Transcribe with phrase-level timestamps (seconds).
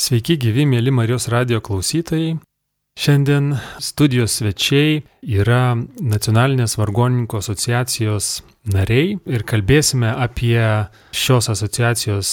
[0.00, 2.38] Sveiki gyvi, mėly Marijos radio klausytojai.
[2.96, 3.50] Šiandien
[3.84, 8.30] studijos svečiai yra Nacionalinės vargoninkų asociacijos
[8.72, 10.56] nariai ir kalbėsime apie
[11.12, 12.30] šios asociacijos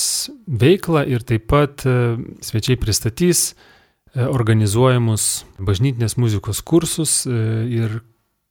[0.48, 2.16] veiklą ir taip pat e,
[2.48, 5.28] svečiai pristatys e, organizuojamus
[5.60, 7.36] bažnytinės muzikos kursus e,
[7.81, 7.99] ir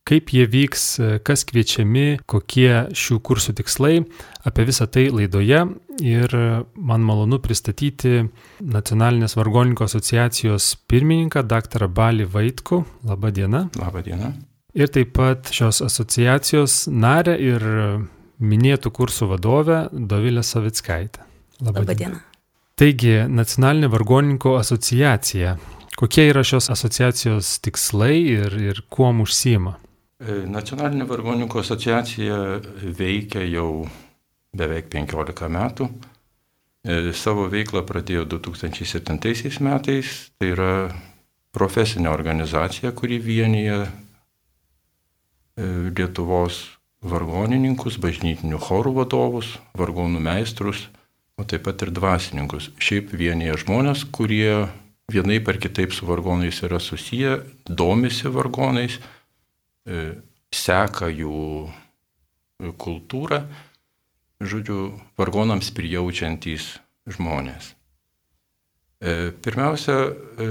[0.07, 0.84] kaip jie vyks,
[1.27, 4.00] kas kviečiami, kokie šių kursų tikslai.
[4.46, 5.64] Apie visą tai laidoje
[6.04, 6.36] ir
[6.77, 8.27] man malonu pristatyti
[8.61, 11.89] Nacionalinės vargoninkų asociacijos pirmininką, dr.
[13.07, 13.68] Labą dieną.
[13.81, 14.34] Labą dieną.
[14.76, 17.64] Ir taip pat šios asociacijos narę ir
[18.39, 21.25] minėtų kursų vadovę Dovilę Savickaitę.
[21.64, 22.20] Labą, Labą dieną.
[22.76, 25.57] Taigi, Nacionalinė vargoninkų asociacija.
[25.96, 29.79] Kokie yra šios asociacijos tikslai ir, ir kuo užsima?
[30.16, 32.36] E, Nacionalinė vargoninkų asociacija
[32.97, 33.84] veikia jau
[34.56, 35.89] beveik 15 metų.
[36.86, 40.14] E, savo veiklą pradėjo 2007 metais.
[40.39, 40.70] Tai yra
[41.56, 43.86] profesinė organizacija, kuri vienyje
[45.56, 46.56] Lietuvos
[47.01, 50.83] vargonininkus, bažnytinių chorų vadovus, vargonų meistrus,
[51.41, 52.70] o taip pat ir dvasininkus.
[52.77, 54.67] Šiaip vienyje žmonės, kurie
[55.08, 57.39] vienai par kitaip su vargonais yra susiję,
[57.73, 59.16] domisi vargonais E,
[59.87, 61.70] seka jų
[62.81, 63.42] kultūrą,
[64.41, 66.77] žodžiu, vargonams prijaučiantys
[67.09, 67.73] žmonės.
[69.01, 70.48] E, pirmiausia, e,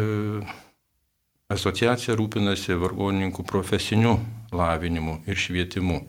[1.52, 4.18] asociacija rūpinasi vargonininkų profesiniu
[4.56, 6.00] lavinimu ir švietimu,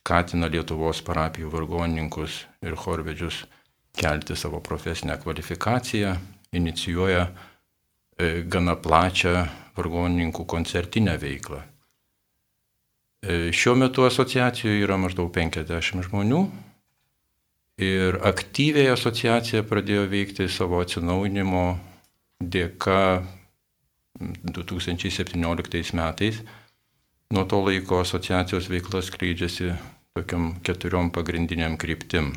[0.00, 3.44] skatina Lietuvos parapijų vargonininkus ir chorvedžius
[3.96, 6.12] kelti savo profesinę kvalifikaciją,
[6.52, 7.26] inicijuoja
[8.48, 9.40] gana plačią
[9.76, 11.75] vargonininkų koncertinę veiklą E,
[13.26, 16.40] šiuo metu asociacijoje yra maždaug 50 žmonių
[17.82, 21.64] ir aktyviai asociacija pradėjo veikti savo atsinaujinimo
[22.40, 23.24] dėka
[24.20, 26.40] 2017 metais.
[27.34, 29.72] Nuo to laiko asociacijos veikla skleidžiasi
[30.16, 32.32] tokiam keturiom pagrindiniam kryptim.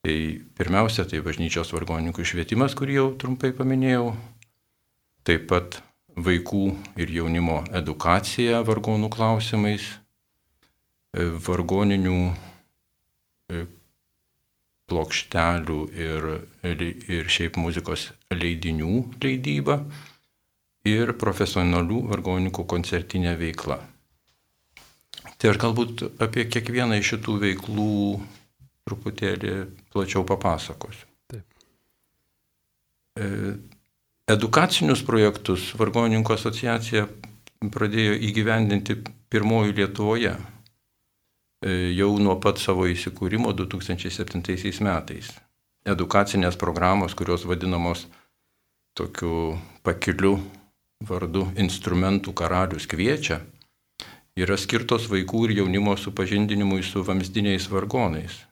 [0.00, 0.16] Tai
[0.56, 4.14] pirmiausia, tai bažnyčios vargoninkų švietimas, kurį jau trumpai paminėjau.
[5.28, 5.82] Taip pat
[6.16, 6.62] vaikų
[7.00, 9.86] ir jaunimo edukacija vargonų klausimais,
[11.14, 13.66] e, vargoninių e,
[14.90, 16.28] plokštelių ir,
[16.66, 19.78] ir šiaip muzikos leidinių leidyba
[20.88, 23.78] ir profesionalių vargonininkų koncertinė veikla.
[25.40, 27.92] Tai aš galbūt apie kiekvieną iš šitų veiklų
[28.88, 29.54] truputėlį
[29.92, 31.06] plačiau papasakosiu.
[31.30, 31.44] Taip.
[33.20, 33.28] E,
[34.30, 37.06] Edukacinius projektus Vargonininkų asociacija
[37.74, 38.94] pradėjo įgyvendinti
[39.32, 45.32] pirmojų Lietuvoje e, jau nuo pat savo įsikūrimo 2007 metais.
[45.82, 48.04] Edukacinės programos, kurios vadinamos
[48.94, 50.36] tokiu pakiliu
[51.08, 53.40] vardu instrumentų karalius kviečia,
[54.38, 58.44] yra skirtos vaikų ir jaunimo supažindinimui su vamzdiniais vargonais.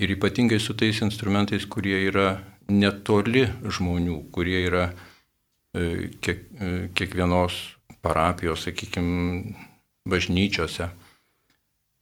[0.00, 2.38] Ir ypatingai su tais instrumentais, kurie yra
[2.72, 7.58] netoli žmonių, kurie yra e, kiek, e, kiekvienos
[8.02, 9.54] parapijos, sakykime,
[10.06, 10.90] bažnyčiose.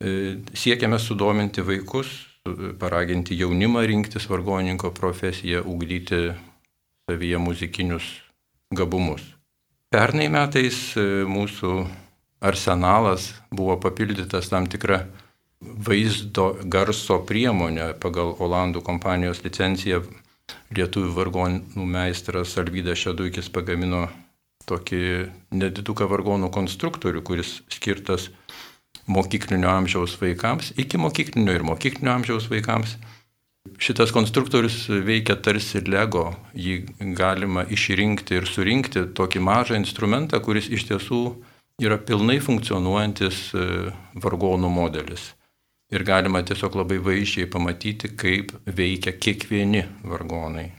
[0.05, 0.15] E,
[0.57, 2.13] siekiame sudominti vaikus,
[2.81, 6.35] paraginti jaunimą rinktis vargonininko profesiją, ugdyti
[7.09, 8.09] savyje muzikinius
[8.75, 9.25] gabumus.
[9.89, 10.77] Pernai metais
[11.31, 11.85] mūsų
[12.45, 14.99] arsenalas buvo papildytas tam tikrą
[15.61, 20.03] vaizdo garso priemonę pagal Olandų kompanijos licenciją
[20.75, 24.07] lietuvių vargonų meistras Alvydas Šeduikis pagamino
[24.69, 25.03] tokį
[25.55, 28.31] nediduką vargonų konstruktorių, kuris skirtas
[29.11, 32.97] mokyklinio amžiaus vaikams, iki mokyklinio ir mokyklinio amžiaus vaikams.
[33.81, 36.83] Šitas konstruktorius veikia tarsi Lego, jį
[37.17, 41.23] galima išrinkti ir surinkti tokį mažą instrumentą, kuris iš tiesų
[41.81, 43.65] yra pilnai funkcionuojantis e,
[44.21, 45.33] vargonų modelis
[45.95, 50.71] ir galima tiesiog labai vaizdžiai pamatyti, kaip veikia kiekvieni vargonai.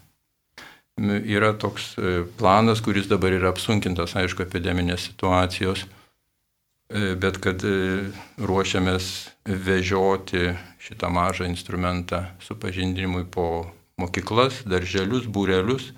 [0.96, 5.84] Yra toks e, planas, kuris dabar yra apsunkintas, aišku, epideminės situacijos,
[6.88, 7.76] e, bet kad e,
[8.40, 9.09] ruošiamės
[9.67, 10.53] vežioti
[10.85, 13.50] šitą mažą instrumentą supažindinimui po
[14.00, 15.91] mokyklas, darželius, būrelius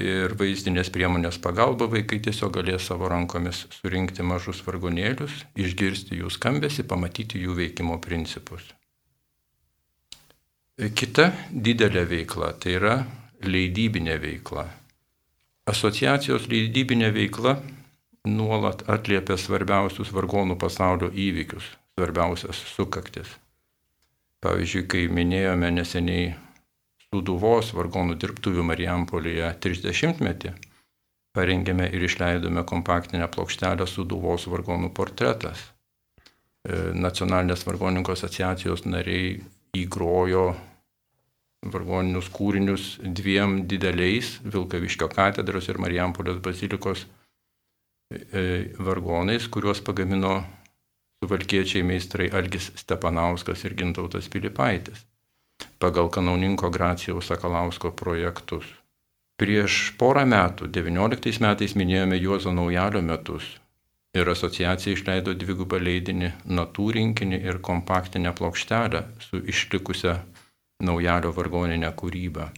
[0.00, 6.84] ir vaizdinės priemonės pagalba vaikai tiesiog galės savo rankomis surinkti mažus vargonėlius, išgirsti jų skambesi,
[6.88, 8.62] pamatyti jų veikimo principus.
[10.76, 12.94] Kita didelė veikla tai yra
[13.44, 14.64] leidybinė veikla.
[15.68, 17.58] Asociacijos leidybinė veikla
[18.26, 23.28] nuolat atliepia svarbiausius vargonų pasaulio įvykius, svarbiausias sukaktis.
[24.42, 26.32] Pavyzdžiui, kai minėjome neseniai
[27.12, 30.54] Suduvos vargonų dirbtuvių Marijampolėje 30-metį
[31.36, 35.60] parengėme ir išleidome kompaktinę plokštelę Suduvos vargonų portretas.
[36.64, 39.34] E, Nacionalinės vargoninkų asociacijos nariai
[39.76, 40.46] įgrojo
[41.74, 42.88] vargoninius kūrinius
[43.20, 47.04] dviem dideliais Vilkaviškio katedros ir Marijampolės bazilikos
[48.08, 50.38] e, vargonais, kuriuos pagamino
[51.20, 55.04] suvalkiečiai meistrai Algis Stepanauskas ir Gintautas Pilipaitis
[55.82, 58.66] pagal kanauninko Gracijaus Sakalausko projektus.
[59.40, 63.48] Prieš porą metų, 19 metais minėjome Juozo Naujalio metus
[64.14, 70.18] ir asociacija išleido dvigubą leidinį Natų rinkinį ir kompaktinę plokštelę su išlikusią
[70.84, 72.50] Naujalio vargoninę kūrybą.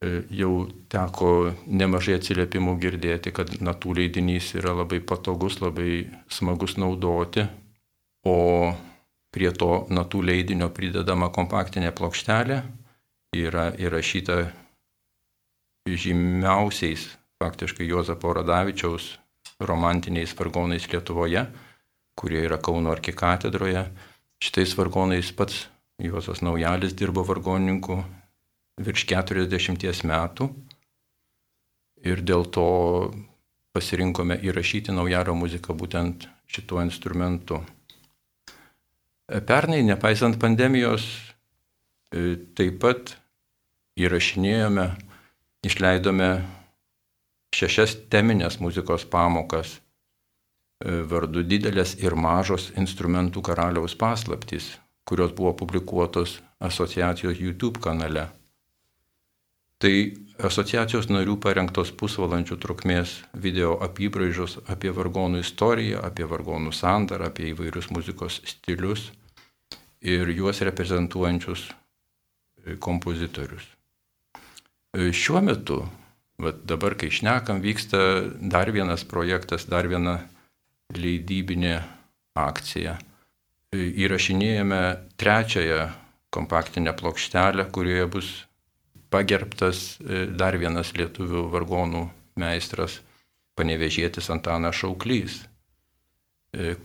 [0.00, 0.52] E, jau
[0.88, 1.30] teko
[1.66, 7.44] nemažai atsiliepimų girdėti, kad natų leidinys yra labai patogus, labai smagus naudoti,
[8.24, 8.36] o
[9.30, 12.62] Prie to natų leidinio pridedama kompaktinė plokštelė
[13.38, 14.40] yra įrašyta
[15.86, 17.06] žymiausiais
[17.40, 19.12] faktiškai Jozapo Radavičiaus
[19.60, 21.44] romantiniais vargonais Lietuvoje,
[22.18, 23.84] kurie yra Kauno arkikatedroje.
[24.40, 25.68] Šitais vargonais pats
[26.00, 28.00] Juozas Naujalis dirbo vargonininku
[28.80, 30.48] virš 40 metų
[32.08, 32.66] ir dėl to
[33.76, 37.60] pasirinkome įrašyti naujalio muziką būtent šituo instrumentu.
[39.30, 41.04] Pernai, nepaisant pandemijos,
[42.10, 43.12] e, taip pat
[44.00, 44.86] įrašinėjome,
[45.62, 46.30] išleidome
[47.54, 54.72] šešias teminės muzikos pamokas e, vardu didelės ir mažos instrumentų karaliaus paslaptys,
[55.06, 58.26] kurios buvo publikuotos asociacijos YouTube kanale.
[59.78, 59.94] Tai
[60.42, 63.14] asociacijos narių parengtos pusvalandžių trukmės
[63.46, 69.12] video apibraižos apie vargonų istoriją, apie vargonų sandarą, apie įvairius muzikos stilius
[70.00, 73.66] ir juos reprezentuojančius e, kompozitorius.
[74.96, 75.82] E, šiuo metu,
[76.64, 78.00] dabar kai šnekam, vyksta
[78.40, 80.18] dar vienas projektas, dar viena
[80.96, 81.76] leidybinė
[82.40, 82.96] akcija.
[83.70, 84.82] E, įrašinėjame
[85.20, 85.90] trečiąją
[86.32, 88.30] kompaktinę plokštelę, kurioje bus
[89.10, 89.98] pagerbtas
[90.38, 92.04] dar vienas lietuvių vargonų
[92.38, 93.00] meistras,
[93.58, 95.40] panevežėtis Antanas Šauklys,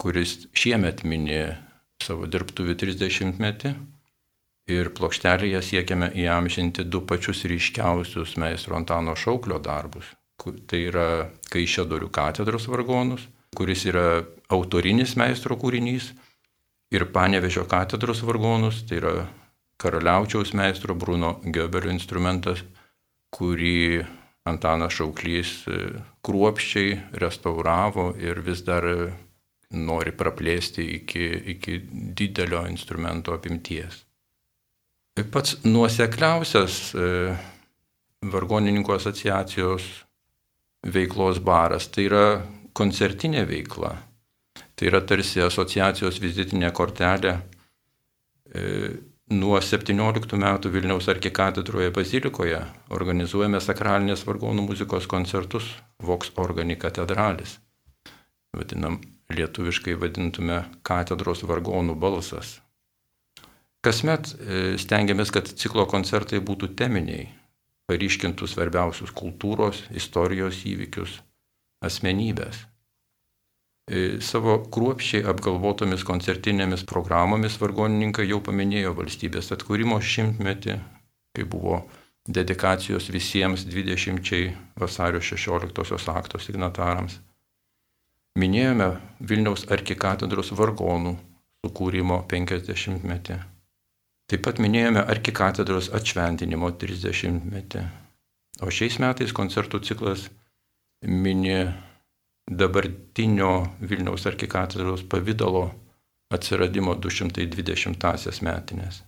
[0.02, 1.44] kuris šiemet minė
[2.03, 3.74] savo dirbtuvių 30 metį
[4.75, 10.12] ir plokštelėje siekiame įamžinti du pačius ryškiausius meistro Antano Šauklio darbus.
[10.42, 11.07] Tai yra
[11.53, 13.24] Kaišėdorių katedros vargonus,
[13.56, 16.12] kuris yra autorinis meistro kūrinys,
[16.92, 19.13] ir Panevežio katedros vargonus, tai yra
[19.81, 22.63] karaliaučiaus meistro Bruno Göberio instrumentas,
[23.36, 24.06] kurį
[24.47, 25.80] Antanas Šauklys e,
[26.24, 28.86] kruopščiai restauravo ir vis dar
[29.75, 31.80] nori praplėsti iki, iki
[32.18, 34.01] didelio instrumento apimties.
[35.31, 37.06] Pats nuosekliausias e,
[38.33, 39.86] vargonininkų asociacijos
[40.92, 42.25] veiklos baras tai yra
[42.75, 43.94] koncertinė veikla.
[44.75, 47.38] Tai yra tarsi asociacijos vizitinė kortelė.
[48.51, 48.63] E,
[49.31, 52.60] nuo 17 metų Vilniaus arkikatedroje bazilikoje
[52.94, 55.71] organizuojame sakralinės vargonų muzikos koncertus
[56.04, 57.57] Vox Organi katedralis.
[58.56, 59.00] Vadinam
[59.33, 62.60] lietuviškai vadintume katedros vargonų balsas.
[63.86, 67.27] Kasmet e, stengiamės, kad ciklo koncertai būtų teminiai,
[67.89, 71.19] paryškintų svarbiausius kultūros, istorijos įvykius,
[71.85, 72.64] asmenybės.
[73.85, 80.80] E, savo kruopščiai apgalvotomis koncertinėmis programomis vargonininkai jau paminėjo valstybės atkūrimo šimtmetį,
[81.38, 81.83] kai buvo
[82.26, 87.19] dedikacijos visiems 20 vasario 16 akto signatarams
[88.35, 88.89] Minėjome
[89.23, 91.13] Vilniaus arkikatedros vargonų
[91.63, 93.37] sukūrimo 50-metį.
[94.27, 97.83] Taip pat minėjome arkikatedros atšventinimo 30-metį.
[98.59, 100.25] O šiais metais koncertų ciklas
[101.07, 101.61] mini
[102.51, 105.69] dabartinio Vilniaus arkikatedros pavydalo
[106.35, 108.99] atsiradimo 220-asias metinės.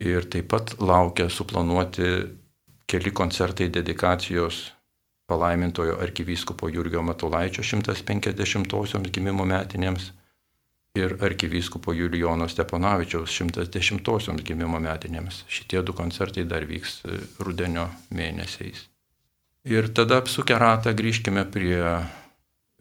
[0.00, 2.08] Ir taip pat laukia suplanuoti
[2.88, 4.64] keli koncertai dedikacijos
[5.26, 10.10] palaimintojo arkivyskupo Jurgio Matulaičio 150-osioms gimimo metinėms
[10.94, 15.42] ir arkivyskupo Julijono Steponavičiaus 110-osioms gimimo metinėms.
[15.50, 18.84] Šitie du koncertai dar vyks e, rudenio mėnesiais.
[19.66, 21.80] Ir tada apsukę ratą grįžkime prie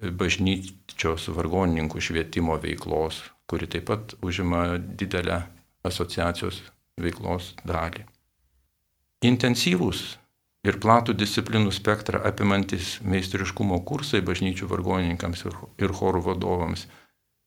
[0.03, 5.39] bažnyčios vargonininkų švietimo veiklos, kuri taip pat užima didelę
[5.87, 6.59] asociacijos
[7.01, 8.03] veiklos dalį.
[9.23, 10.03] Intensyvūs
[10.63, 16.87] ir platų disciplinų spektrą apimantis meistriškumo kursai bažnyčių vargonininkams ir chorų vadovams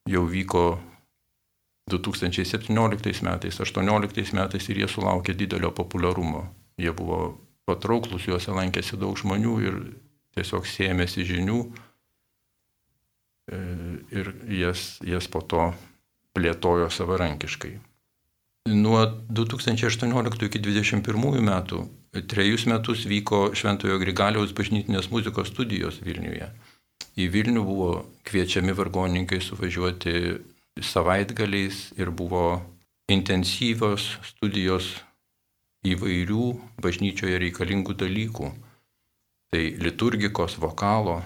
[0.07, 0.67] jau vyko
[1.91, 6.47] 2017 metais, 2018 metais ir jie sulaukė didelio populiarumo.
[6.77, 9.77] Jie buvo patrauklus, juose lankėsi daug žmonių ir
[10.37, 11.61] tiesiog sėmėsi žinių
[13.55, 13.61] e,
[14.19, 15.71] ir jas, jas po to
[16.37, 17.77] plėtojo savarankiškai.
[18.75, 21.87] Nuo 2018 iki 2021 metų
[22.23, 26.49] trejus metus vyko Šventojo Grigaliaus bažnytinės muzikos studijos Vilniuje.
[27.17, 27.91] Į Vilnių buvo
[28.29, 30.15] kviečiami vargoninkai suvažiuoti
[30.85, 32.61] savaitgaliais ir buvo
[33.13, 34.93] intensyvios studijos
[35.87, 36.49] įvairių
[36.83, 38.51] bažnyčioje reikalingų dalykų.
[39.53, 41.21] Tai liturgikos, vokalo,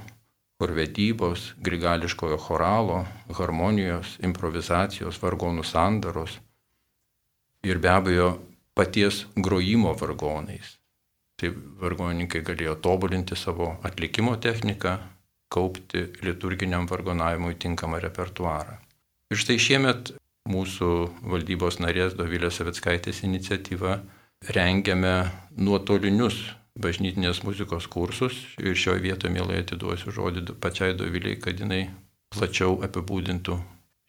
[0.60, 6.36] chorvedybos, grigališkojo choralo, harmonijos, improvizacijos, vargonų sandaros
[7.64, 8.28] ir be abejo
[8.74, 10.79] paties grojimo vargonais.
[11.40, 14.98] Tai vargonininkai galėjo tobulinti savo atlikimo techniką,
[15.50, 18.76] kaupti liturginiam vargonavimui tinkamą repertuarą.
[19.32, 20.12] Ir štai šiemet
[20.50, 20.90] mūsų
[21.32, 24.00] valdybos narės Dovilės Savitskaitės iniciatyva
[24.52, 25.14] rengiame
[25.56, 26.42] nuotolinius
[26.80, 31.86] bažnytinės muzikos kursus ir šioje vietoje mielai atiduosiu žodį pačiai Doviliai, kad jinai
[32.34, 33.56] plačiau apibūdintų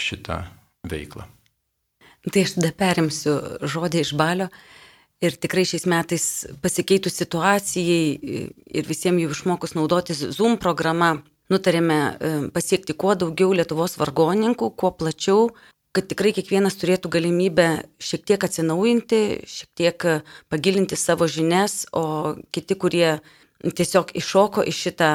[0.01, 0.43] šitą
[0.87, 1.25] veiklą.
[2.21, 3.33] Tai aš tada perimsiu
[3.65, 4.51] žodį iš balio.
[5.21, 6.23] Ir tikrai šiais metais
[6.63, 8.05] pasikeitus situacijai
[8.73, 11.19] ir visiems jau išmokus naudotis Zoom programa,
[11.51, 15.51] nutarėme e, pasiekti kuo daugiau Lietuvos vargoninkų, kuo plačiau,
[15.93, 17.67] kad tikrai kiekvienas turėtų galimybę
[18.01, 20.05] šiek tiek atsinaujinti, šiek tiek
[20.49, 23.19] pagilinti savo žinias, o kiti, kurie
[23.61, 25.11] tiesiog iššoko į šitą,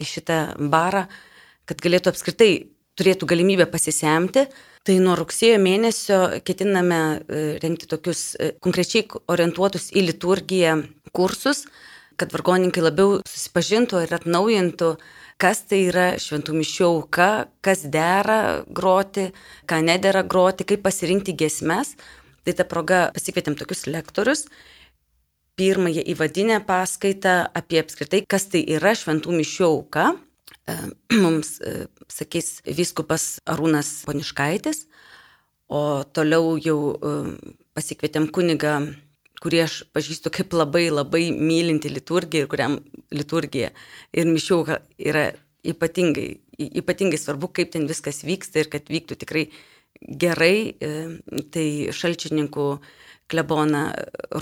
[0.00, 0.40] į šitą
[0.72, 1.04] barą,
[1.68, 2.52] kad galėtų apskritai
[2.96, 4.46] turėtų galimybę pasisemti.
[4.86, 10.76] Tai nuo rugsėjo mėnesio ketiname e, rengti tokius e, konkrečiai orientuotus į liturgiją
[11.16, 11.64] kursus,
[12.16, 14.92] kad vargoninkai labiau susipažintų ir atnaujintų,
[15.42, 17.30] kas tai yra šventų mišių auka,
[17.66, 19.32] kas dera groti,
[19.66, 21.96] ką nedėra groti, kaip pasirinkti gesmes.
[22.46, 24.46] Tai tą progą pasikvietėm tokius lektorius.
[25.58, 30.12] Pirmąją įvadinę paskaitą apie apskritai, kas tai yra šventų mišių auka,
[31.24, 34.86] mums e, sakys viskupas Arūnas Poniškaitis,
[35.70, 37.14] o toliau jau e,
[37.76, 38.76] pasikvietėm kunigą,
[39.42, 42.78] kurį aš pažįstu kaip labai labai mylinti liturgiją ir kuriam
[43.14, 43.70] liturgija
[44.16, 44.64] ir mišiau
[44.96, 45.28] yra
[45.66, 46.28] ypatingai,
[46.80, 49.48] ypatingai svarbu, kaip ten viskas vyksta ir kad vyktų tikrai
[50.00, 50.76] gerai.
[51.52, 52.66] Tai šalčininkų
[53.30, 53.82] klebona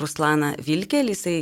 [0.00, 1.38] Ruslana Vilkelį, jisai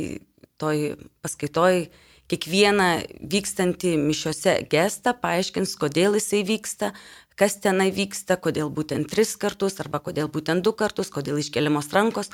[0.61, 1.85] toj paskaitoj
[2.31, 2.89] kiekvieną
[3.33, 6.93] vykstantį mišiose gestą paaiškins, kodėl jisai vyksta,
[7.39, 12.31] kas tenai vyksta, kodėl būtent tris kartus arba kodėl būtent du kartus, kodėl iškeliamos rankos,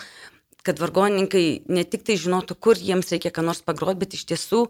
[0.63, 4.65] kad vargonininkai ne tik tai žinotų, kur jiems reikia ką nors pagroti, bet iš tiesų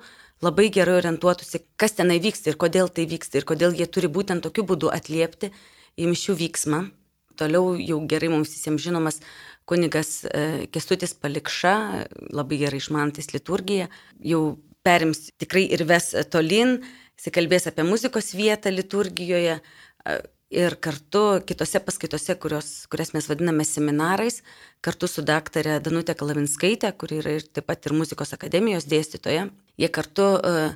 [0.45, 4.45] labai gerai orientuotųsi, kas tenai vyksta ir kodėl tai vyksta ir kodėl jie turi būtent
[4.45, 5.51] tokiu būdu atliepti
[5.99, 6.85] į mišių vyksmą.
[7.39, 9.21] Toliau jau gerai mums visiems žinomas
[9.69, 11.75] kunigas e, Kestutis Palikša,
[12.35, 13.87] labai gerai išmantis liturgiją,
[14.19, 14.41] jau
[14.85, 16.79] perims tikrai ir ves tolin,
[17.19, 19.59] jis kalbės apie muzikos vietą liturgijoje
[20.49, 24.41] ir kartu kitose paskaitose, kurios, kurias mes vadiname seminarais,
[24.81, 29.89] kartu su daktarė Danutė Kalavinskaitė, kuri yra ir taip pat ir muzikos akademijos dėstytoja, jie
[29.93, 30.71] kartu uh,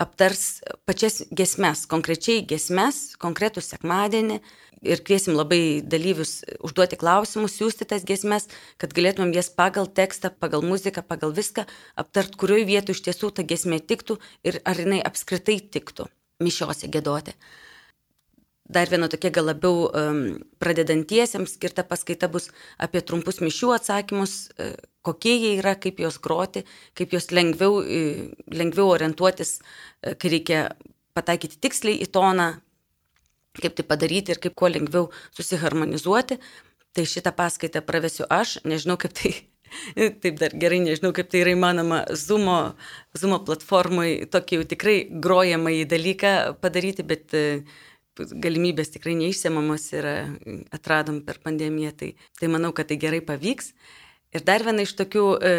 [0.00, 4.40] aptars pačias gesmes, konkrečiai gesmes, konkretų sekmadienį
[4.84, 8.48] ir kviesim labai dalyvius užduoti klausimus, siūsti tas gesmes,
[8.80, 11.66] kad galėtumėm jas pagal tekstą, pagal muziką, pagal viską
[12.00, 16.08] aptart, kurioje vietoje iš tiesų ta gesmė tiktų ir ar jinai apskritai tiktų
[16.42, 17.36] mišiose gėdoti.
[18.64, 20.20] Dar viena tokia gal labiau um,
[20.62, 22.48] pradedantiesiems skirta paskaita bus
[22.80, 24.72] apie trumpus mišių atsakymus, uh,
[25.04, 26.64] kokie jie yra, kaip juos groti,
[26.96, 27.82] kaip juos lengviau,
[28.48, 30.62] lengviau orientuotis, uh, kai reikia
[31.14, 32.54] pataikyti tiksliai į toną,
[33.60, 36.40] kaip tai padaryti ir kaip kuo lengviau susiharmonizuoti.
[36.94, 39.34] Tai šitą paskaitą pravesiu aš, nežinau kaip tai
[40.22, 42.58] taip dar gerai, nežinau, kaip tai yra įmanoma Zumo,
[43.18, 47.34] Zumo platformai tokį jau tikrai grojamą į dalyką padaryti, bet
[48.18, 50.08] galimybės tikrai neišsiemamos ir
[50.74, 53.72] atradom per pandemiją, tai, tai manau, kad tai gerai pavyks.
[54.34, 55.52] Ir dar viena iš tokių e,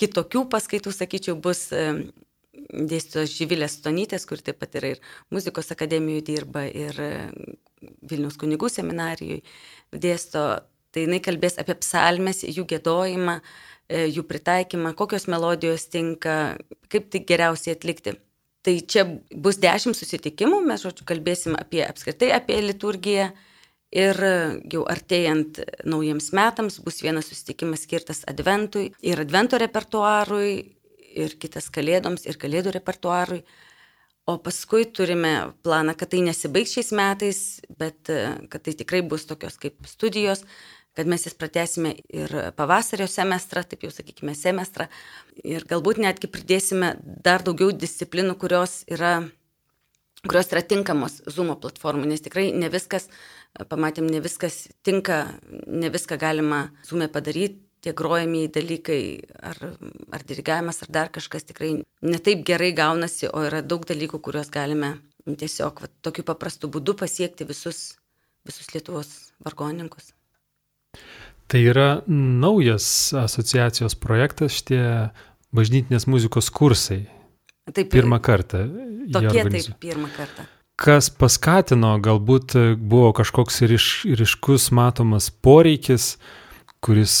[0.00, 1.86] kitokių paskaitų, sakyčiau, bus e,
[2.70, 5.02] dėstytos Žyvilės Stonytės, kur taip pat yra ir
[5.32, 7.12] muzikos akademijoje dirba, ir e,
[8.10, 9.42] Vilnius kunigų seminarijoje
[9.92, 10.44] dėsto.
[10.90, 13.36] Tai jinai kalbės apie psalmes, jų gėdojimą,
[13.86, 16.56] e, jų pritaikymą, kokios melodijos tinka,
[16.90, 18.16] kaip tai geriausiai atlikti.
[18.60, 23.30] Tai čia bus dešimt susitikimų, mes, žodžiu, kalbėsim apie apskritai apie liturgiją
[23.90, 24.20] ir
[24.70, 30.52] jau artėjant naujiems metams bus vienas susitikimas skirtas adventui ir advento repertuarui
[31.10, 33.42] ir kitas kalėdoms ir kalėdų repertuarui.
[34.28, 35.32] O paskui turime
[35.64, 37.40] planą, kad tai nesibaigs šiais metais,
[37.80, 38.12] bet
[38.52, 40.44] kad tai tikrai bus tokios kaip studijos,
[40.96, 44.88] kad mes jas pratesime ir pavasario semestrą, taip jau sakykime, semestrą.
[45.46, 46.94] Ir galbūt netgi pridėsime
[47.24, 49.20] dar daugiau disciplinų, kurios yra,
[50.26, 53.08] kurios yra tinkamos Zoom platformų, nes tikrai ne viskas,
[53.70, 55.22] pamatėm, ne viskas tinka,
[55.66, 57.66] ne viską galima Zoom padaryti.
[57.80, 59.02] Tie grojamieji dalykai,
[59.40, 59.56] ar,
[60.12, 61.70] ar dirigavimas, ar dar kažkas tikrai
[62.04, 67.48] netaip gerai gaunasi, o yra daug dalykų, kuriuos galime tiesiog va, tokiu paprastu būdu pasiekti
[67.48, 67.94] visus,
[68.44, 70.12] visus Lietuvos vargoninkus.
[71.50, 74.82] Tai yra naujas asociacijos projektas, šitie
[75.50, 77.08] bažnytinės muzikos kursai.
[77.74, 78.64] Taip, pirmą kartą.
[79.10, 80.46] Tokie taip, pirmą kartą.
[80.80, 86.14] Kas paskatino, galbūt buvo kažkoks ryš, ryškus matomas poreikis,
[86.80, 87.14] kuris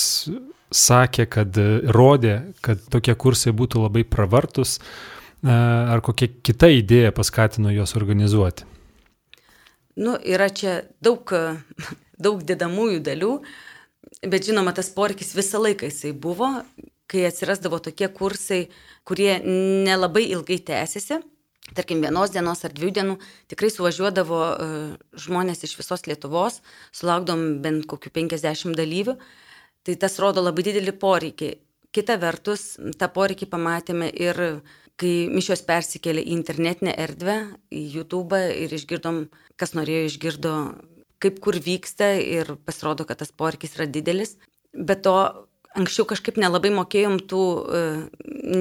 [0.70, 1.58] sakė, kad
[1.92, 4.78] rodė, kad tokie kursai būtų labai pravartus,
[5.42, 8.68] ar kokia kita idėja paskatino juos organizuoti?
[10.00, 11.34] Nu, yra čia daug,
[12.16, 13.34] daug dedamųjų dalių.
[14.20, 16.48] Bet žinoma, tas poreikis visą laiką jisai buvo,
[17.10, 18.64] kai atsirasdavo tokie kursai,
[19.08, 21.20] kurie nelabai ilgai tęsiasi.
[21.76, 23.16] Tarkim, vienos dienos ar dviejų dienų
[23.50, 24.76] tikrai suvažiuodavo uh,
[25.24, 26.58] žmonės iš visos Lietuvos,
[26.96, 29.14] sulaukdom bent kokių 50 dalyvių.
[29.86, 31.50] Tai tas rodo labai didelį poreikį.
[31.94, 34.40] Kita vertus, tą poreikį pamatėme ir
[35.00, 37.38] kai mišios persikėlė į internetinę erdvę,
[37.72, 39.24] į YouTube ir išgirdom,
[39.58, 40.54] kas norėjo, išgirdo
[41.20, 44.36] kaip kur vyksta ir pasirodo, kad tas poreikis yra didelis.
[44.74, 45.14] Bet to
[45.78, 47.42] anksčiau kažkaip nelabai mokėjom tų,
[47.78, 47.82] e,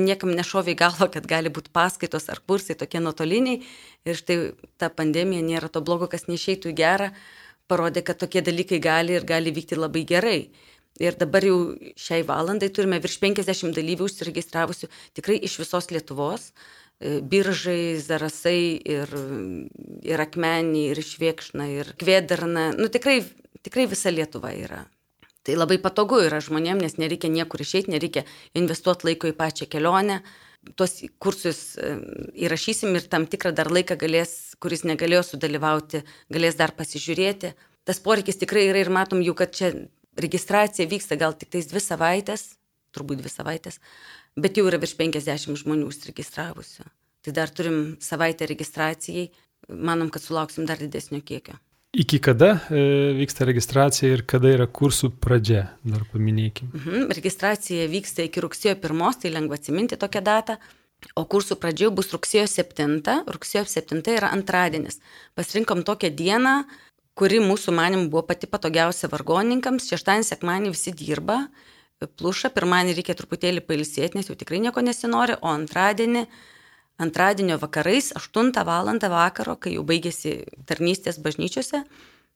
[0.06, 3.62] niekam nešovė į galvą, kad gali būti paskaitos ar kursai tokie nuotoliniai.
[4.06, 4.39] Ir štai
[4.78, 7.12] ta pandemija nėra to blogo, kas neišeitų į gerą,
[7.70, 10.39] parodė, kad tokie dalykai gali ir gali vykti labai gerai.
[11.00, 16.50] Ir dabar jau šiai valandai turime virš 50 dalyvių užsiregistravusių tikrai iš visos Lietuvos.
[16.50, 19.12] E, biržai, zarasai ir,
[20.03, 22.70] ir akmenį, ir šviekšna, ir kvedarna.
[22.75, 23.22] Nu, tikrai,
[23.63, 24.84] tikrai visa Lietuva yra.
[25.48, 28.25] Tai labai patogu yra žmonėm, nes nereikia niekur išeiti, nereikia
[28.60, 30.20] investuoti laiko į pačią kelionę.
[30.75, 31.94] Tuos kursus e,
[32.44, 37.54] įrašysim ir tam tikrą dar laiką galės, kuris negalėjo sudalyvauti, galės dar pasižiūrėti.
[37.88, 39.71] Tas poreikis tikrai yra ir matom jau, kad čia
[40.19, 42.50] registracija vyksta gal tik tais dvi savaitės,
[42.91, 43.80] turbūt dvi savaitės
[44.41, 46.86] bet jau yra virš 50 žmonių užsiregistravusių.
[47.25, 49.29] Tai dar turim savaitę registracijai,
[49.69, 51.58] manom, kad sulauksim dar didesnio kiekio.
[51.99, 52.82] Iki kada e,
[53.17, 56.69] vyksta registracija ir kada yra kursų pradžia, dar paminėkime.
[56.77, 60.60] Mhm, registracija vyksta iki rugsėjo 1, tai lengva atsiminti tokią datą,
[61.17, 63.01] o kursų pradžia bus rugsėjo 7,
[63.34, 64.99] rugsėjo 7 yra antradienis.
[65.34, 66.53] Pasirinkom tokią dieną,
[67.17, 71.41] kuri mūsų manim buvo pati patogiausia vargoninkams, šeštadienį, sekmanį visi dirba,
[72.21, 76.27] pluša, pirmadienį reikia truputėlį pailsėti, nes jau tikrai nieko nesinori, o antradienį,
[76.99, 78.91] antradienio vakarais, 8 val.
[78.99, 81.83] vakaro, kai jau baigėsi tarnystės bažnyčiose,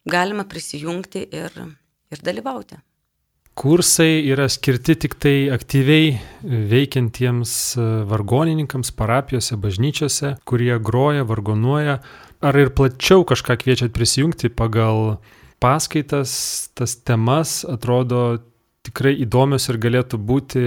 [0.10, 1.52] galima prisijungti ir,
[2.12, 2.80] ir dalyvauti.
[3.54, 7.52] Kursai yra skirti tik tai aktyviai veikiantiems
[8.10, 12.00] vargonininkams parapijose, bažnyčiose, kurie groja, vargonuoja.
[12.44, 15.20] Ar ir plačiau kažką kviečiat prisijungti pagal
[15.62, 16.34] paskaitas,
[16.74, 18.42] tas temas atrodo
[18.84, 20.64] tikrai įdomios ir galėtų būti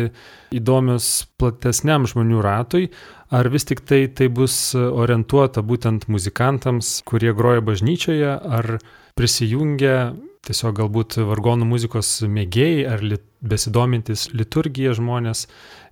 [0.57, 2.88] įdomios platesniam žmonių ratui,
[3.31, 8.79] ar vis tik tai tai bus orientuota būtent muzikantams, kurie groja bažnyčioje, ar
[9.16, 10.14] prisijungia
[10.46, 15.46] tiesiog galbūt vargonų muzikos mėgėjai ar lit, besidomintis liturgija žmonės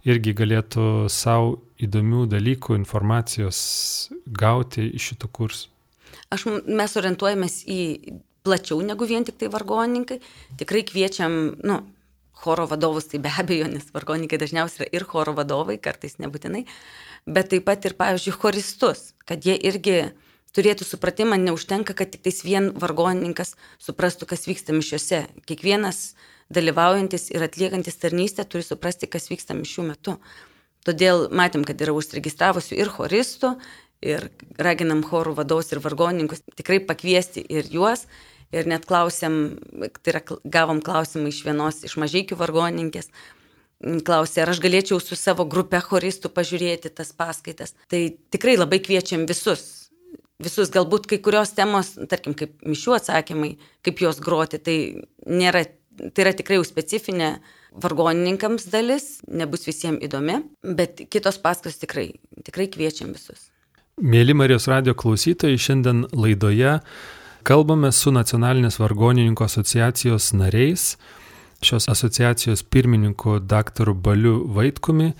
[0.06, 3.58] irgi galėtų savo įdomių dalykų, informacijos
[4.26, 5.70] gauti iš šitų kursų.
[6.34, 7.80] Aš, mes orientuojamės į
[8.44, 10.20] plačiau negu vien tik tai vargonininkai.
[10.60, 11.80] Tikrai kviečiam, nu,
[12.44, 16.64] choro vadovus, tai be abejo, nes vargonininkai dažniausiai yra ir choro vadovai, kartais nebūtinai,
[17.26, 19.98] bet taip pat ir, pavyzdžiui, choristus, kad jie irgi
[20.54, 25.24] turėtų supratimą, neužtenka, kad tik tais vien vargonininkas suprastų, kas vyksta mišiuose.
[25.48, 26.12] Kiekvienas
[26.54, 30.18] dalyvaujantis ir atliekantis tarnystę turi suprasti, kas vyksta mišių metu.
[30.84, 33.54] Todėl matėm, kad yra užsiregistravusių ir choristų,
[34.04, 34.28] ir
[34.60, 38.04] raginam chorų vadovus ir vargonininkus tikrai pakviesti ir juos
[38.54, 39.38] ir net klausėm,
[40.00, 40.22] tai yra
[40.56, 43.10] gavom klausimą iš vienos iš mažykių vargoninkės,
[44.06, 47.74] klausė, ar aš galėčiau su savo grupe choristų pažiūrėti tas paskaitas.
[47.90, 49.90] Tai tikrai labai kviečiam visus.
[50.42, 53.54] Visus galbūt kai kurios temos, tarkim, kaip mišių atsakymai,
[53.86, 54.76] kaip juos groti, tai,
[55.30, 55.62] nėra,
[56.00, 57.36] tai yra tikrai jau specifinė
[57.82, 60.40] vargonininkams dalis, nebus visiems įdomi,
[60.78, 62.08] bet kitos paskaitos tikrai,
[62.46, 63.48] tikrai kviečiam visus.
[64.02, 66.80] Mėly Marijos radio klausytojai, šiandien laidoje
[67.44, 70.94] Kalbame su Nacionalinės vargonininkų asociacijos nariais,
[71.60, 73.90] šios asociacijos pirmininku dr.
[73.92, 75.10] Baliu Vaitkumi,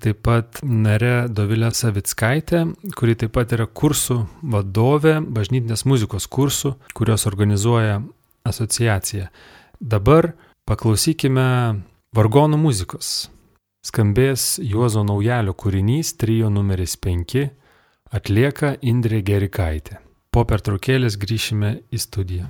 [0.00, 2.62] taip pat nare Dovilė Savickaitė,
[2.96, 4.16] kuri taip pat yra kursų
[4.54, 7.98] vadovė, bažnytinės muzikos kursų, kurios organizuoja
[8.48, 9.28] asociacija.
[9.76, 10.30] Dabar
[10.64, 11.46] paklausykime
[12.16, 13.12] vargonų muzikos.
[13.84, 17.44] Skambės Juozo Naujalio kūrinys trijo numeris 5
[18.16, 20.00] atlieka Indrė Gerikaitė.
[20.34, 22.48] Po pertraukėlės grįšime į studiją.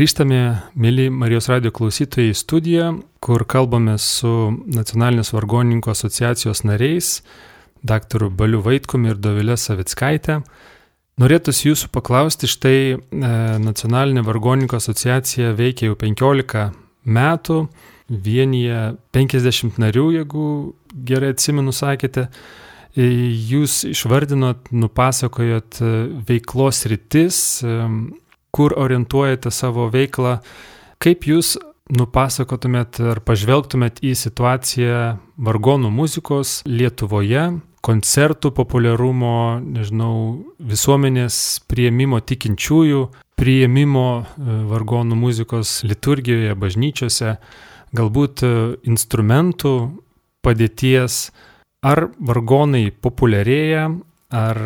[0.00, 2.84] Grįžtame, mėly Marijos radio klausytojai, į studiją,
[3.20, 4.30] kur kalbame su
[4.72, 7.10] Nacionalinės vargoninkų asociacijos nariais,
[7.84, 10.38] daktaru Baliu Vaitkumi ir Dovilė Savickaitė.
[11.20, 12.96] Norėtųsi jūsų paklausti, štai e,
[13.60, 16.64] Nacionalinė vargoninkų asociacija veikia jau 15
[17.18, 17.58] metų,
[18.08, 18.80] vienyje
[19.12, 20.46] 50 narių, jeigu
[21.12, 22.30] gerai atsimenu, sakėte.
[22.96, 23.12] E,
[23.52, 25.94] jūs išvardinot, nupasakojot e,
[26.32, 27.44] veiklos rytis,
[28.54, 30.38] kur orientuojate savo veiklą,
[31.00, 31.56] kaip jūs
[31.90, 35.00] nupasakotumėt ar pažvelgtumėt į situaciją
[35.42, 37.48] vargonų muzikos Lietuvoje,
[37.84, 40.14] koncertų populiarumo, nežinau,
[40.60, 43.04] visuomenės prieimimo tikinčiųjų,
[43.40, 47.36] prieimimo e, vargonų muzikos liturgijoje, bažnyčiose,
[47.96, 48.52] galbūt e,
[48.90, 49.74] instrumentų
[50.44, 51.30] padėties,
[51.80, 53.88] ar vargonai populiarėja,
[54.30, 54.60] ar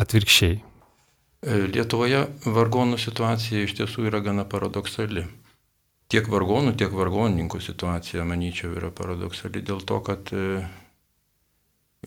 [0.00, 0.62] atvirkščiai.
[1.44, 5.26] Lietuvoje vargonų situacija iš tiesų yra gana paradoksali.
[6.08, 10.62] Tiek vargonų, tiek vargonininkų situacija, manyčiau, yra paradoksali dėl to, kad e,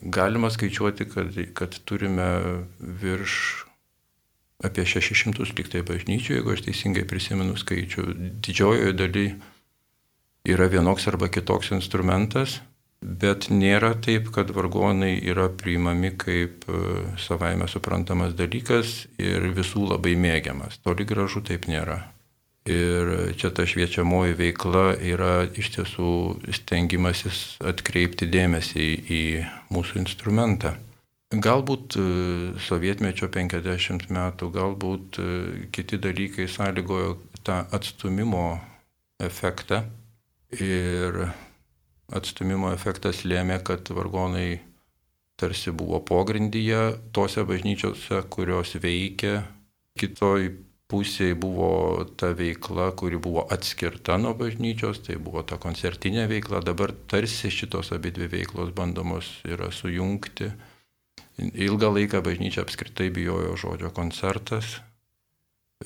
[0.01, 2.27] Galima skaičiuoti, kad, kad turime
[2.79, 3.65] virš
[4.63, 8.05] apie 600 liktai bažnyčių, jeigu aš teisingai prisimenu skaičių.
[8.45, 9.27] Didžiojoje daly
[10.49, 12.59] yra vienoks arba kitoks instrumentas,
[13.01, 16.81] bet nėra taip, kad vargonai yra priimami kaip e,
[17.21, 20.79] savaime suprantamas dalykas ir visų labai mėgiamas.
[20.83, 22.01] Toli gražu taip nėra.
[22.67, 26.09] Ir čia ta šviečiamoji veikla yra iš tiesų
[26.57, 29.23] stengimasis atkreipti dėmesį į
[29.71, 30.73] mūsų instrumentą.
[31.31, 32.03] Galbūt e,
[32.63, 35.31] sovietmečio 50 metų, galbūt e,
[35.75, 38.59] kiti dalykai sąlygojo tą atstumimo
[39.23, 39.83] efektą
[40.55, 41.27] ir
[42.13, 44.59] atstumimo efektas lėmė, kad vargonai
[45.37, 49.43] tarsi buvo pogrindyje tose bažnyčiose, kurios veikia,
[49.99, 50.49] kitoj
[50.87, 56.93] pusėje buvo ta veikla, kuri buvo atskirta nuo bažnyčios, tai buvo ta koncertinė veikla, dabar
[57.11, 60.49] tarsi šitos abi dvi veiklos bandomos yra sujungti.
[61.37, 64.79] Ilgą laiką bažnyčia apskritai bijojo žodžio koncertas,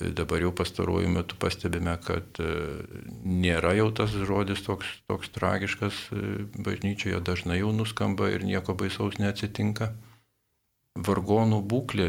[0.00, 2.52] Dabar jau pastaruoju metu pastebime, kad e,
[3.28, 6.22] nėra jau tas žodis toks, toks tragiškas e,
[6.56, 9.90] bažnyčioje, dažnai jau nuskamba ir nieko baisaus neatsitinka.
[10.96, 12.08] Vargonų būklė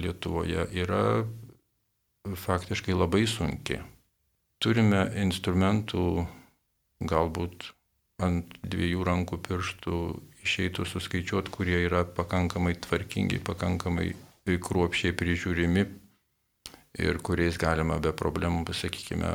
[0.00, 1.26] Lietuvoje yra
[2.40, 3.80] faktiškai labai sunki.
[4.62, 6.24] Turime instrumentų
[7.04, 7.72] galbūt
[8.24, 10.00] ant dviejų rankų pirštų
[10.44, 14.12] išeitų suskaičiuoti, kurie yra pakankamai tvarkingi, pakankamai
[14.48, 15.84] kruopšiai prižiūrimi,
[16.98, 19.30] ir kuriais galima be problemų, sakykime,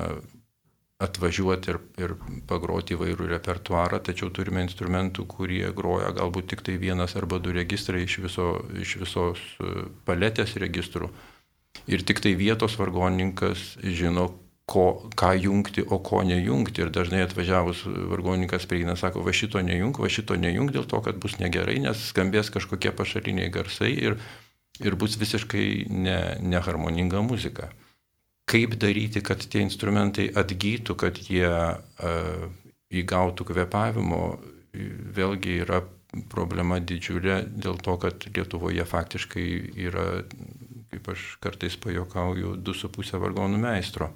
[1.04, 2.13] atvažiuoti ir, ir
[2.48, 8.06] pagroti įvairių repertuarą, tačiau turime instrumentų, kurie groja galbūt tik tai vienas arba du registrai
[8.06, 8.48] iš, viso,
[8.80, 11.12] iš visos e, paletės registrų.
[11.91, 14.30] Ir tik tai vietos vargonininkas žino,
[14.72, 14.86] ko,
[15.20, 16.86] ką jungti, o ko nejungti.
[16.86, 21.20] Ir dažnai atvažiavus vargonininkas prieina, sako, va šito nejung, va šito nejung dėl to, kad
[21.20, 24.18] bus negerai, nes skambės kažkokie pašaliniai garsai ir
[24.84, 27.72] ir bus visiškai ne, neharmoninga muzika.
[28.46, 32.46] Kaip daryti, kad tie instrumentai atgytų, kad jie uh,
[32.94, 34.22] įgautų kvepavimo,
[35.16, 35.82] vėlgi yra
[36.32, 39.48] problema didžiulė dėl to, kad Lietuvoje faktiškai
[39.88, 40.06] yra,
[40.92, 44.12] kaip aš kartais pajokauju, 2,5 vargonų meistro,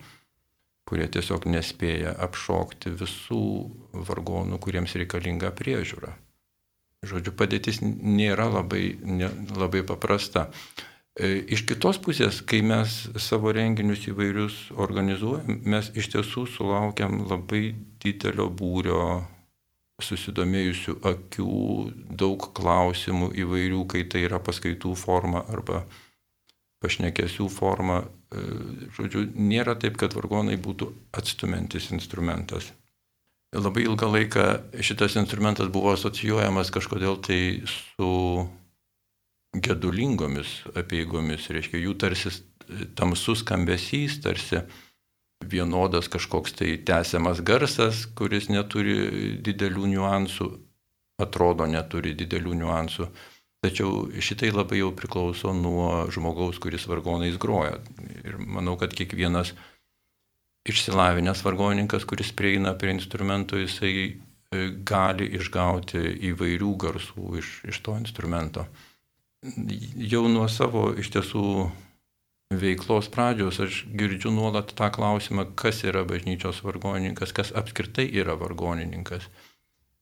[0.89, 3.43] kurie tiesiog nespėja apšokti visų
[4.09, 6.15] vargonų, kuriems reikalinga priežiūra.
[7.07, 10.49] Žodžiu, padėtis nėra labai, ne, labai paprasta.
[11.15, 17.71] E, iš kitos pusės, kai mes savo renginius įvairius organizuojam, mes iš tiesų sulaukiam labai
[18.03, 19.03] didelio būrio
[20.03, 21.55] susidomėjusių akių,
[22.19, 25.85] daug klausimų įvairių, kai tai yra paskaitų forma arba
[26.83, 28.03] pašnekesių forma.
[28.31, 28.43] E,
[28.95, 32.73] žodžiu, nėra taip, kad vargonai būtų atstumiantis instrumentas.
[33.55, 34.43] Labai ilgą laiką
[34.85, 38.09] šitas instrumentas buvo asocijuojamas kažkodėl tai su
[39.57, 42.29] gedulingomis apieigomis, reiškia jų tarsi
[42.99, 44.61] tamsus skambesys, tarsi
[45.49, 50.49] vienodas kažkoks tai tęsiamas garsas, kuris neturi didelių niuansų,
[51.25, 53.09] atrodo neturi didelių niuansų.
[53.65, 57.79] Tačiau šitai labai jau priklauso nuo žmogaus, kuris vargonais groja.
[58.23, 59.51] Ir manau, kad kiekvienas
[60.69, 66.01] išsilavinęs vargonininkas, kuris prieina prie instrumento, jisai e, gali išgauti
[66.31, 68.65] įvairių garsų iš, iš to instrumento.
[70.13, 71.45] Jau nuo savo iš tiesų
[72.49, 79.29] veiklos pradžios aš girdžiu nuolat tą klausimą, kas yra bažnyčios vargonininkas, kas apskritai yra vargonininkas.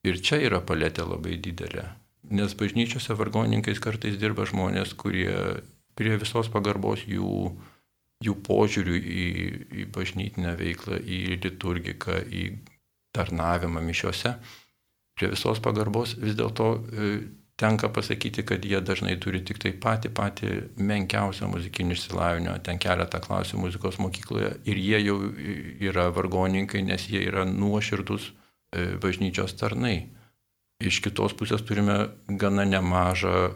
[0.06, 1.88] Ir čia yra paletė labai didelė.
[2.28, 5.60] Nes bažnyčiose vargonininkais kartais dirba žmonės, kurie
[5.98, 7.52] prie visos pagarbos jų
[8.24, 9.26] jų požiūrių į,
[9.82, 12.48] į bažnytinę veiklą, į liturgiką, į
[13.14, 14.34] tarnavimą mišiuose,
[15.18, 17.12] prie visos pagarbos vis dėlto e,
[17.58, 23.18] tenka pasakyti, kad jie dažnai turi tik tai patį patį menkiausią muzikinį išsilavinimą, ten keletą
[23.22, 25.18] klasių muzikos mokykloje ir jie jau
[25.90, 29.98] yra vargoninkai, nes jie yra nuoširdus e, bažnyčios tarnai.
[30.78, 31.96] Iš kitos pusės turime
[32.38, 33.52] gana nemažą e,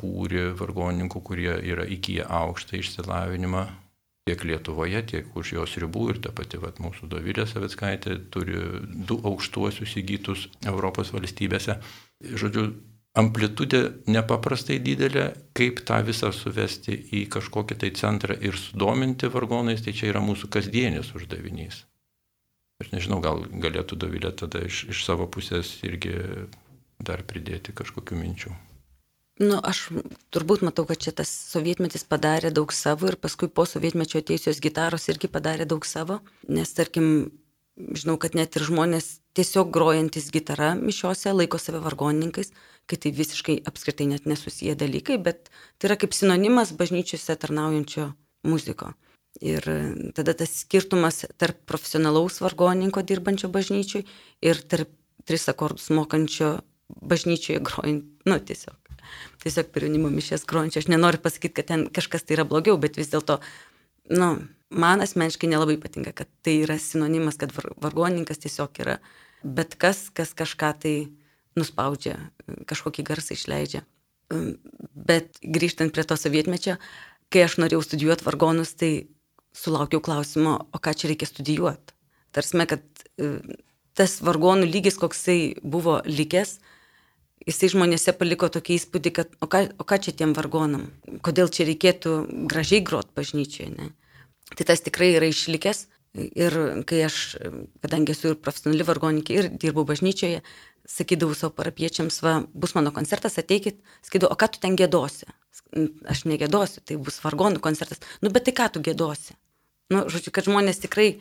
[0.00, 3.66] būrį vargonininkų, kurie yra įgyję aukštą išsilavinimą,
[4.28, 8.54] tiek Lietuvoje, tiek už jos ribų ir ta pati vat, mūsų Dovilė Savitskaitė turi
[9.08, 11.80] du aukštuosius įgytus Europos valstybėse.
[12.22, 12.68] Žodžiu,
[13.18, 19.96] amplitudė nepaprastai didelė, kaip tą visą suvesti į kažkokį tai centrą ir sudominti vargonais, tai
[19.96, 21.82] čia yra mūsų kasdienis uždavinys.
[22.82, 26.14] Aš nežinau, gal galėtų Dovilė tada iš, iš savo pusės irgi
[27.02, 28.54] dar pridėti kažkokių minčių.
[29.40, 29.86] Nu, aš
[30.34, 35.08] turbūt matau, kad čia tas sovietmetis padarė daug savo ir paskui po sovietmečio ateisios gitaros
[35.08, 36.18] irgi padarė daug savo,
[36.48, 37.30] nes tarkim
[37.76, 42.52] žinau, kad net ir žmonės tiesiog grojantis gitarą mišiuose laiko save vargonininkais,
[42.86, 48.10] kai tai visiškai apskritai net nesusiję dalykai, bet tai yra kaip sinonimas bažnyčiose tarnaujančio
[48.44, 48.92] muziko.
[49.40, 49.64] Ir
[50.12, 54.04] tada tas skirtumas tarp profesionalaus vargoninko dirbančio bažnyčiui
[54.44, 54.92] ir tarp
[55.24, 56.58] tris akordus mokančio
[57.00, 58.76] bažnyčioje grojant, nu tiesiog,
[59.44, 60.82] tiesiog per jaunimo mišės grojančio.
[60.82, 63.38] Aš nenoriu pasakyti, kad ten kažkas tai yra blogiau, bet vis dėlto,
[64.14, 64.30] nu,
[64.72, 68.98] man asmeniškai nelabai patinka, kad tai yra sinonimas, kad vargoninkas tiesiog yra
[69.42, 70.94] bet kas, kas kažką tai
[71.58, 72.16] nuspaudžia,
[72.70, 73.82] kažkokį garsą išleidžia.
[74.30, 76.78] Bet grįžtant prie to sovietmečio,
[77.32, 79.08] kai aš norėjau studijuoti vargonus, tai
[79.56, 81.92] sulaukiau klausimo, o ką čia reikia studijuoti.
[82.32, 82.84] Tarsime, kad
[83.98, 86.56] tas vargonų lygis, koksai buvo likęs,
[87.46, 90.88] jisai žmonėse paliko tokį įspūdį, kad o ką, o ką čia tiem vargonam,
[91.26, 92.14] kodėl čia reikėtų
[92.50, 93.70] gražiai grot bažnyčioje.
[93.74, 93.90] Ne?
[94.52, 95.86] Tai tas tikrai yra išlikęs.
[96.12, 96.52] Ir
[96.84, 97.38] kai aš,
[97.80, 100.42] kadangi esu ir profesionali vargoninkė ir dirbu bažnyčioje,
[100.88, 105.30] sakydavau savo parapiečiams, va, bus mano koncertas, ateikit, sakydavau, o ką tu ten gėdosi?
[106.12, 108.02] Aš negėdosiu, tai bus vargonų koncertas.
[108.20, 109.38] Nu, bet tai ką tu gėdosi?
[109.92, 111.14] Nu, žodžiu, kad žmonės tikrai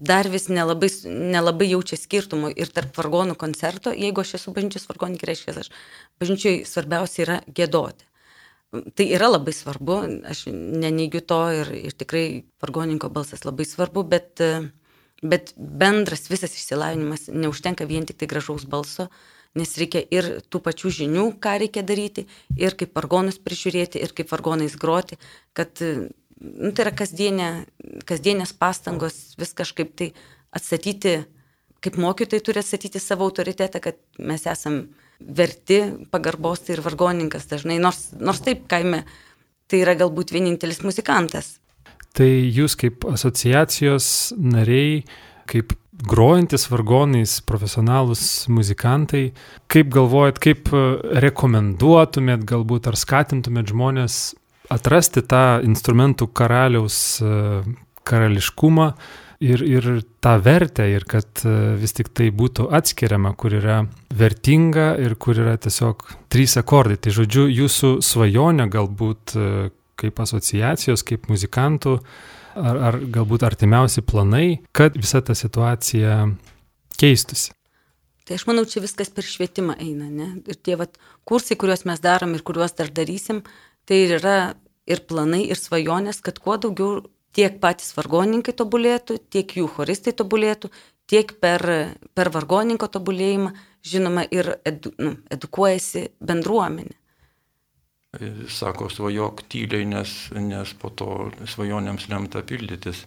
[0.00, 5.28] dar vis nelabai, nelabai jaučia skirtumų ir tarp vargonų koncerto, jeigu aš esu bažnyčios vargoninkė,
[5.30, 5.70] reiškia, aš
[6.20, 8.06] bažnyčiai svarbiausia yra gėdoti.
[8.98, 12.26] Tai yra labai svarbu, aš neneigiu to ir, ir tikrai
[12.62, 14.42] vargoninko balsas labai svarbu, bet,
[15.22, 19.08] bet bendras visas išsilavinimas neužtenka vien tik tai gražaus balso,
[19.56, 22.26] nes reikia ir tų pačių žinių, ką reikia daryti,
[22.58, 25.16] ir kaip vargonus prižiūrėti, ir kaip vargonais groti,
[25.56, 25.80] kad
[26.40, 27.48] nu, tai yra kasdienė,
[28.08, 30.10] kasdienės pastangos vis kažkaip tai
[30.56, 31.18] atstatyti,
[31.84, 34.86] kaip mokytojai turi atstatyti savo autoritetą, kad mes esame
[35.20, 35.80] verti
[36.12, 39.04] pagarbos tai ir vargoninkas dažnai, nors, nors taip kaime
[39.70, 41.56] tai yra galbūt vienintelis muzikantas.
[42.16, 45.02] Tai jūs kaip asociacijos nariai,
[45.48, 45.74] kaip
[46.06, 49.30] grojantis vargonais profesionalus muzikantai,
[49.72, 50.70] kaip galvojat, kaip
[51.24, 54.18] rekomenduotumėt galbūt ar skatintumėt žmonės
[54.72, 56.98] atrasti tą instrumentų karaliaus
[58.06, 58.90] karališkumą,
[59.40, 59.88] ir, ir
[60.20, 63.80] tą vertę, ir kad e, vis tik tai būtų atskiriama, kur yra
[64.16, 66.98] vertinga ir kur yra tiesiog trys akordai.
[67.02, 69.50] Tai žodžiu, jūsų svajonė galbūt e,
[70.00, 71.98] kaip asociacijos, kaip muzikantų,
[72.56, 76.24] ar, ar galbūt artimiausi planai, kad visa ta situacija
[77.00, 77.52] keistusi.
[78.26, 80.32] Tai aš manau, čia viskas per švietimą eina, ne?
[80.50, 80.96] Ir tie vat,
[81.28, 83.44] kursai, kuriuos mes darom ir kuriuos dar darysim,
[83.86, 84.38] tai yra
[84.86, 87.00] ir planai, ir svajonės, kad kuo daugiau
[87.36, 90.70] tiek patys vargoninkai tobulėtų, tiek jų choristai tobulėtų,
[91.10, 91.62] tiek per,
[92.16, 93.52] per vargoninko tobulėjimą,
[93.86, 96.96] žinoma, ir edu, nu, edukuojasi bendruomenė.
[98.48, 103.04] Sako, svajok tyliai, nes, nes po to svajonėms lemta pildytis.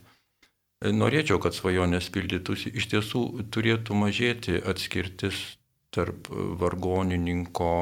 [0.85, 2.71] Norėčiau, kad svajonės pildytųsi.
[2.77, 5.57] Iš tiesų turėtų mažėti atskirtis
[5.91, 7.73] tarp vargonininko,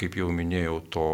[0.00, 1.08] kaip jau minėjau, to,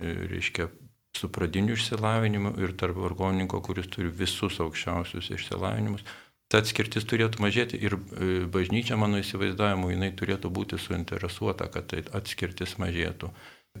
[0.00, 0.68] reiškia,
[1.16, 6.04] su pradiniu išsilavinimu ir tarp vargonininko, kuris turi visus aukščiausius išsilavinimus.
[6.50, 12.02] Ta atskirtis turėtų mažėti ir e, bažnyčia, mano įsivaizdavimu, jinai turėtų būti suinteresuota, kad tai
[12.18, 13.30] atskirtis mažėtų.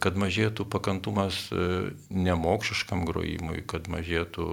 [0.02, 1.66] Kad mažėtų pakantumas e,
[2.10, 4.48] nemokšiškam grojimui, kad mažėtų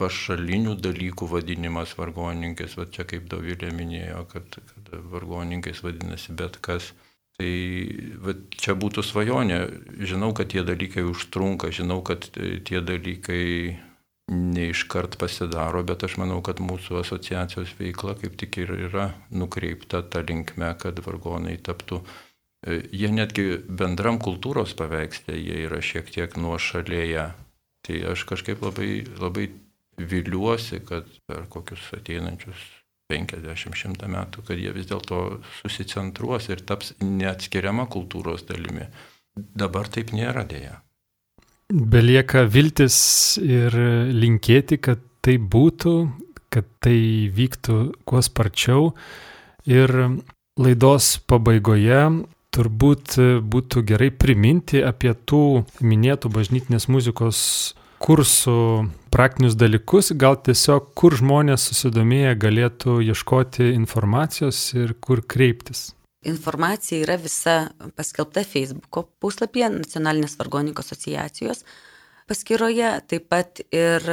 [0.00, 6.94] pašalinių dalykų vadinimas vargoninkais, va čia kaip Dovilė minėjo, kad, kad vargoninkais vadinasi bet kas
[7.40, 7.52] Tai
[8.52, 9.60] čia būtų svajonė.
[10.04, 13.80] Žinau, kad tie dalykai užtrunka, žinau, kad tie dalykai
[14.30, 20.20] neiškart pasidaro, bet aš manau, kad mūsų asociacijos veikla kaip tik ir yra nukreipta tą
[20.28, 22.02] linkmę, kad vargonai taptų.
[22.60, 27.24] E, jie netgi bendram kultūros paveikslė, jie yra šiek tiek nuošalėje.
[27.88, 29.48] Tai aš kažkaip labai, labai
[29.96, 32.68] viliuosi, kad per kokius ateinančius
[33.10, 38.86] 50-100 metų, kad jie vis dėlto susicentruos ir taps neatskiriama kultūros dalimi.
[39.36, 40.80] Dabar taip nėra dėja.
[41.70, 42.96] Belieka viltis
[43.38, 43.76] ir
[44.10, 45.94] linkėti, kad tai būtų,
[46.50, 47.76] kad tai vyktų
[48.08, 48.90] kuo sparčiau.
[49.70, 49.92] Ir
[50.58, 52.00] laidos pabaigoje
[52.50, 57.40] turbūt būtų gerai priminti apie tų minėtų bažnytinės muzikos
[58.02, 58.58] kursų
[59.10, 65.90] praktinius dalykus, gal tiesiog kur žmonės susidomėję galėtų ieškoti informacijos ir kur kreiptis.
[66.26, 67.54] Informacija yra visa
[67.96, 71.64] paskelbta Facebook puslapyje Nacionalinės vargoniko asociacijos
[72.28, 74.04] paskyroje, taip pat ir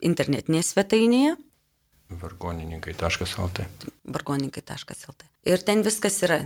[0.00, 1.36] internetinėje svetainėje.
[2.22, 3.66] Vargonininkai.lt.
[4.08, 5.28] Vargonininkai.lt.
[5.52, 6.40] Ir ten viskas yra.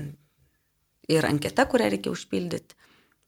[1.11, 2.77] Ir anketa, kurią reikia užpildyti.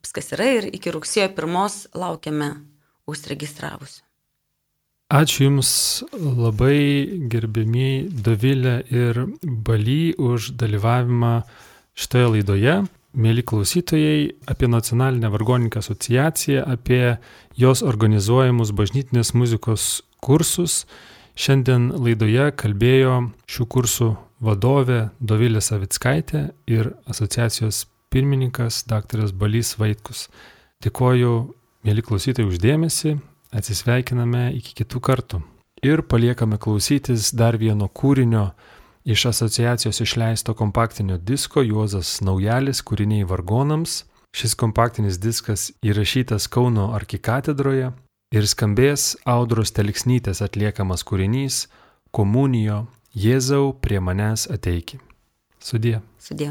[0.04, 2.50] Viskas yra ir iki rugsėjo pirmos laukiame
[3.10, 4.02] užsiregistravusių.
[5.14, 5.68] Ačiū Jums
[6.10, 11.34] labai gerbėmiai Dovilė ir Baly už dalyvavimą
[11.94, 12.72] šitoje laidoje.
[13.14, 17.20] Mėly klausytojai, apie Nacionalinę vargonininką asociaciją, apie
[17.54, 19.84] jos organizuojamus bažnytinės muzikos
[20.18, 20.80] kursus.
[21.38, 24.08] Šiandien laidoje kalbėjo šių kursų
[24.42, 29.28] vadovė Dovilė Savickaitė ir asociacijos pirmininkas dr.
[29.30, 30.26] Balys Vaitkus.
[30.82, 31.36] Dėkoju,
[31.86, 33.14] mėly klausytojai, uždėmesi,
[33.54, 35.42] atsisveikiname iki kitų kartų.
[35.84, 38.50] Ir paliekame klausytis dar vieno kūrinio
[39.04, 44.04] iš asociacijos išleisto kompaktinio disko Juozas Naujalis kūriniai vargonams.
[44.34, 47.92] Šis kompaktinis diskas įrašytas Kauno arkikatedroje
[48.34, 51.66] ir skambės Audros Teliksnytės atliekamas kūrinys
[52.10, 54.98] Komunijo Jėzau prie manęs ateiki.
[55.62, 56.00] Sudie.
[56.18, 56.50] Sudie.